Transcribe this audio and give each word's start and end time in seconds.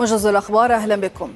موجز 0.00 0.26
الأخبار 0.26 0.72
أهلا 0.72 0.96
بكم. 0.96 1.32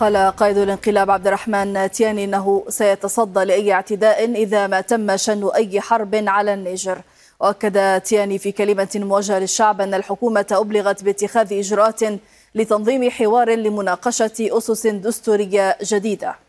قال 0.00 0.16
قائد 0.16 0.58
الانقلاب 0.58 1.10
عبد 1.10 1.26
الرحمن 1.26 1.90
تياني 1.90 2.24
أنه 2.24 2.64
سيتصدى 2.68 3.44
لأي 3.44 3.72
اعتداء 3.72 4.24
إذا 4.24 4.66
ما 4.66 4.80
تم 4.80 5.16
شن 5.16 5.50
أي 5.54 5.80
حرب 5.80 6.14
على 6.14 6.54
النيجر. 6.54 6.98
وأكد 7.40 8.00
تياني 8.00 8.38
في 8.38 8.52
كلمة 8.52 8.88
موجهة 8.94 9.38
للشعب 9.38 9.80
أن 9.80 9.94
الحكومة 9.94 10.46
أبلغت 10.52 11.04
باتخاذ 11.04 11.52
إجراءات 11.52 12.00
لتنظيم 12.54 13.10
حوار 13.10 13.50
لمناقشة 13.50 14.32
أسس 14.40 14.86
دستورية 14.86 15.76
جديدة. 15.82 16.43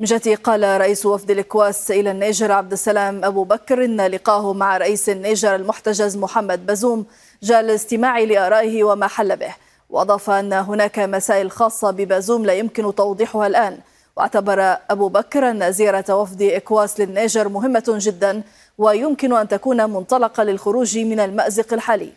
من 0.00 0.06
جهته 0.06 0.34
قال 0.34 0.80
رئيس 0.80 1.06
وفد 1.06 1.30
الإكواس 1.30 1.90
إلى 1.90 2.10
النيجر 2.10 2.52
عبد 2.52 2.72
السلام 2.72 3.24
أبو 3.24 3.44
بكر 3.44 3.84
إن 3.84 4.00
لقاءه 4.00 4.52
مع 4.52 4.76
رئيس 4.76 5.08
النيجر 5.08 5.54
المحتجز 5.54 6.16
محمد 6.16 6.66
بزوم 6.66 7.06
جاء 7.42 7.60
الاستماع 7.60 8.18
لآرائه 8.18 8.84
وما 8.84 9.06
حل 9.06 9.36
به. 9.36 9.54
وأضاف 9.90 10.30
أن 10.30 10.52
هناك 10.52 10.98
مسائل 10.98 11.50
خاصة 11.50 11.90
ببازوم 11.90 12.46
لا 12.46 12.52
يمكن 12.52 12.94
توضيحها 12.94 13.46
الآن. 13.46 13.78
واعتبر 14.16 14.76
أبو 14.90 15.08
بكر 15.08 15.50
أن 15.50 15.72
زيارة 15.72 16.14
وفد 16.14 16.42
إكواس 16.42 17.00
للنيجر 17.00 17.48
مهمة 17.48 17.84
جدا 17.88 18.42
ويمكن 18.78 19.32
أن 19.32 19.48
تكون 19.48 19.90
منطلقا 19.90 20.44
للخروج 20.44 20.98
من 20.98 21.20
المأزق 21.20 21.72
الحالي. 21.72 22.12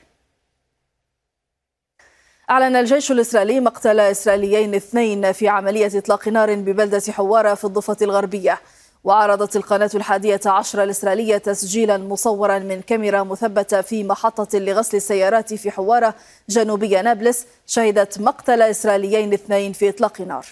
أعلن 2.51 2.75
الجيش 2.75 3.11
الإسرائيلي 3.11 3.59
مقتل 3.59 3.99
إسرائيليين 3.99 4.75
اثنين 4.75 5.31
في 5.31 5.47
عملية 5.47 5.91
إطلاق 5.97 6.27
نار 6.27 6.55
ببلدة 6.55 7.01
حوارة 7.11 7.53
في 7.53 7.65
الضفة 7.65 7.97
الغربية. 8.01 8.59
وعرضت 9.03 9.55
القناة 9.55 9.89
الحادية 9.95 10.39
عشر 10.45 10.83
الإسرائيلية 10.83 11.37
تسجيلا 11.37 11.97
مصورا 11.97 12.59
من 12.59 12.81
كاميرا 12.81 13.23
مثبتة 13.23 13.81
في 13.81 14.03
محطة 14.03 14.59
لغسل 14.59 14.97
السيارات 14.97 15.53
في 15.53 15.71
حوارة 15.71 16.15
جنوبية 16.49 17.01
نابلس 17.01 17.45
شهدت 17.67 18.19
مقتل 18.19 18.61
إسرائيليين 18.61 19.33
اثنين 19.33 19.73
في 19.73 19.89
إطلاق 19.89 20.21
نار. 20.21 20.45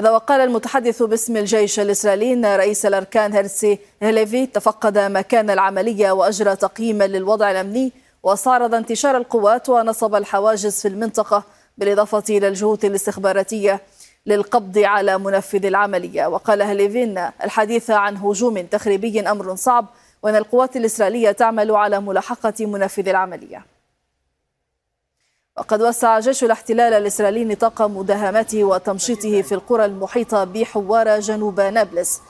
هذا 0.00 0.10
وقال 0.10 0.40
المتحدث 0.40 1.02
باسم 1.02 1.36
الجيش 1.36 1.80
الإسرائيلي 1.80 2.32
أن 2.32 2.44
رئيس 2.46 2.86
الأركان 2.86 3.32
هيرسي 3.32 3.78
هيليفي 4.02 4.46
تفقد 4.46 4.98
مكان 4.98 5.50
العملية 5.50 6.10
وأجرى 6.12 6.56
تقييما 6.56 7.06
للوضع 7.06 7.50
الأمني 7.50 7.92
واستعرض 8.22 8.74
انتشار 8.74 9.16
القوات 9.16 9.68
ونصب 9.68 10.14
الحواجز 10.14 10.80
في 10.80 10.88
المنطقة 10.88 11.44
بالإضافة 11.78 12.24
إلى 12.30 12.48
الجهود 12.48 12.84
الاستخباراتية 12.84 13.80
للقبض 14.26 14.78
على 14.78 15.18
منفذ 15.18 15.66
العملية. 15.66 16.26
وقال 16.26 16.62
هليفين 16.62 17.18
الحديث 17.18 17.90
عن 17.90 18.16
هجوم 18.16 18.60
تخريبي 18.66 19.20
أمر 19.20 19.54
صعب 19.54 19.86
وأن 20.22 20.36
القوات 20.36 20.76
الإسرائيلية 20.76 21.30
تعمل 21.32 21.70
على 21.70 22.00
ملاحقة 22.00 22.66
منفذ 22.66 23.08
العملية. 23.08 23.66
وقد 25.56 25.82
وسع 25.82 26.18
جيش 26.18 26.44
الاحتلال 26.44 26.92
الإسرائيلي 26.94 27.44
نطاق 27.44 27.82
مداهماته 27.82 28.64
وتمشيطه 28.64 29.42
في 29.42 29.52
القرى 29.52 29.84
المحيطة 29.84 30.44
بحوارة 30.44 31.18
جنوب 31.18 31.60
نابلس. 31.60 32.20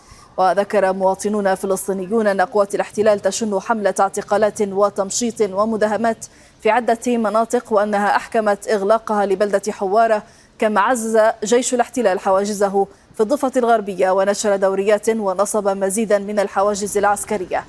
وذكر 0.41 0.93
مواطنون 0.93 1.55
فلسطينيون 1.55 2.27
أن 2.27 2.41
قوات 2.41 2.75
الاحتلال 2.75 3.21
تشن 3.21 3.61
حملة 3.61 3.95
اعتقالات 4.01 4.63
وتمشيط 4.63 5.41
ومداهمات 5.41 6.27
في 6.63 6.71
عدة 6.71 6.99
مناطق 7.07 7.73
وأنها 7.73 8.17
أحكمت 8.17 8.69
إغلاقها 8.69 9.27
لبلدة 9.27 9.73
حوارة 9.73 10.23
كما 10.59 10.81
عزز 10.81 11.19
جيش 11.45 11.75
الاحتلال 11.75 12.21
حواجزه 12.21 12.87
في 13.15 13.21
الضفة 13.21 13.53
الغربية 13.57 14.11
ونشر 14.11 14.57
دوريات 14.57 15.09
ونصب 15.09 15.69
مزيدا 15.69 16.19
من 16.19 16.39
الحواجز 16.39 16.99
العسكرية. 16.99 17.65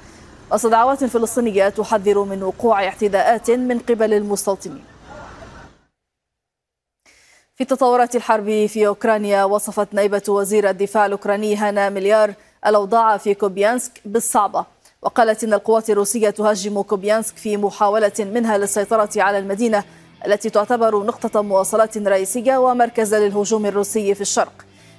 وسط 0.52 0.74
دعوات 0.74 1.04
فلسطينية 1.04 1.70
تحذر 1.70 2.24
من 2.24 2.44
وقوع 2.44 2.84
اعتداءات 2.84 3.52
من 3.52 3.80
قبل 3.80 4.14
المستوطنين. 4.14 4.84
في 7.56 7.66
تطورات 7.66 8.16
الحرب 8.16 8.66
في 8.66 8.88
أوكرانيا 8.88 9.44
وصفت 9.44 9.94
نائبة 9.94 10.24
وزير 10.30 10.70
الدفاع 10.70 11.06
الأوكراني 11.06 11.56
هانا 11.56 11.90
ماليار 11.90 12.34
الأوضاع 12.68 13.18
في 13.18 13.34
كوبيانسك 13.34 13.92
بالصعبة. 14.06 14.66
وقالت 15.02 15.44
إن 15.44 15.54
القوات 15.54 15.90
الروسية 15.90 16.30
تهاجم 16.30 16.82
كوبيانسك 16.82 17.38
في 17.38 17.58
محاولة 17.58 18.12
منها 18.20 18.58
للسيطرة 18.58 19.10
على 19.18 19.38
المدينة 19.38 19.84
التي 20.28 20.50
تعتبر 20.50 21.04
نقطة 21.04 21.42
مواصلات 21.42 21.98
رئيسية 21.98 22.58
ومركزا 22.58 23.20
للهجوم 23.20 23.66
الروسي 23.66 24.16
في 24.16 24.22
الشرق. 24.22 24.54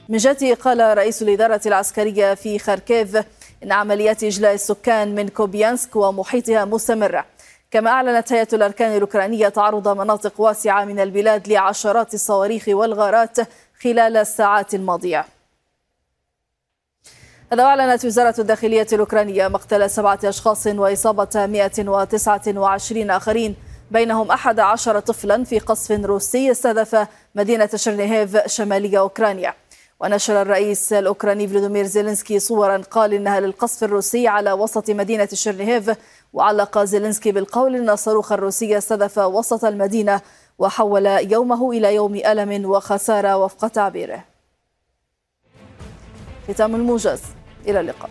من 0.08 0.16
جهته 0.16 0.54
قال 0.54 0.98
رئيس 0.98 1.22
الإدارة 1.22 1.60
العسكرية 1.66 2.34
في 2.34 2.58
خاركيف 2.58 3.16
إن 3.62 3.72
عمليات 3.72 4.24
إجلاء 4.24 4.54
السكان 4.54 5.14
من 5.14 5.28
كوبيانسك 5.28 5.96
ومحيطها 5.96 6.64
مستمرة. 6.64 7.24
كما 7.70 7.90
أعلنت 7.90 8.32
هيئة 8.32 8.48
الأركان 8.52 8.96
الأوكرانية 8.96 9.48
تعرض 9.48 9.88
مناطق 9.88 10.40
واسعة 10.40 10.84
من 10.84 11.00
البلاد 11.00 11.48
لعشرات 11.48 12.14
الصواريخ 12.14 12.64
والغارات 12.68 13.36
خلال 13.82 14.16
الساعات 14.16 14.74
الماضية. 14.74 15.24
هذا 17.52 17.62
أعلنت 17.62 18.04
وزارة 18.04 18.34
الداخلية 18.38 18.86
الأوكرانية 18.92 19.48
مقتل 19.48 19.90
سبعة 19.90 20.18
أشخاص 20.24 20.66
وإصابة 20.66 21.46
129 21.46 23.10
آخرين 23.10 23.56
بينهم 23.90 24.30
أحد 24.30 24.60
عشر 24.60 25.00
طفلا 25.00 25.44
في 25.44 25.58
قصف 25.58 25.90
روسي 25.92 26.50
استهدف 26.50 27.06
مدينة 27.34 27.70
شرنيهيف 27.74 28.46
شمالية 28.46 28.98
أوكرانيا. 28.98 29.54
ونشر 30.00 30.42
الرئيس 30.42 30.92
الأوكراني 30.92 31.48
فلاديمير 31.48 31.84
زيلينسكي 31.84 32.38
صورا 32.38 32.76
قال 32.76 33.14
إنها 33.14 33.40
للقصف 33.40 33.84
الروسي 33.84 34.28
على 34.28 34.52
وسط 34.52 34.90
مدينة 34.90 35.28
شرنيهيف 35.32 35.90
وعلق 36.32 36.78
زيلينسكي 36.78 37.32
بالقول 37.32 37.76
أن 37.76 37.90
الصاروخ 37.90 38.32
الروسي 38.32 38.78
استهدف 38.78 39.18
وسط 39.18 39.64
المدينة 39.64 40.20
وحول 40.58 41.06
يومه 41.06 41.70
إلى 41.70 41.94
يوم 41.94 42.14
ألم 42.14 42.70
وخسارة 42.70 43.36
وفق 43.36 43.68
تعبيره. 43.68 44.24
ختام 46.48 46.74
الموجز. 46.74 47.41
إلى 47.66 47.80
اللقاء. 47.80 48.10